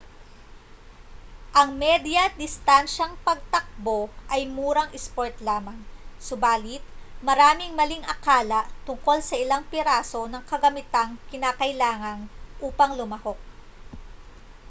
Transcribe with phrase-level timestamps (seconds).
[1.59, 3.99] ang medya-distansyang pagtakbo
[4.35, 5.77] ay murang isport lamang
[6.27, 6.81] subalit
[7.27, 12.19] maraming maling akala tungkol sa ilang piraso ng kagamitang kinakailangan
[12.67, 13.37] upang lumahok